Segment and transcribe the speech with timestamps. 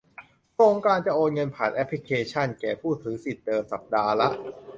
[0.53, 4.29] โครงการจะโอนเงินผ่านแอปพลิเคชัน แก่ผู้ถือสิทธิเดิม สัปดาห์ละ